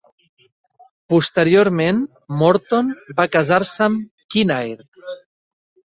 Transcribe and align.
Posteriorment, 1.13 2.01
Morton 2.39 2.91
va 3.21 3.29
casar-se 3.37 3.87
amb 3.89 4.03
Kinnaird. 4.37 4.85